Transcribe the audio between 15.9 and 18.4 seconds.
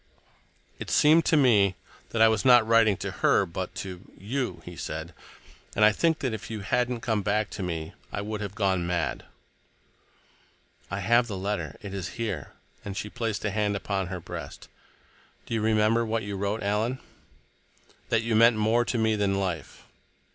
what you wrote, Alan?" "That you